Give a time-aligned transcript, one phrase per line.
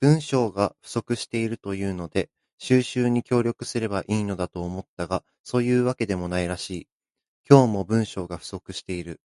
[0.00, 6.88] 文章が不足しているというので収集に協力すれば良いのだと思ったが、そういうわけでもないらしい。
[7.48, 9.18] 今日も、文章が不足している。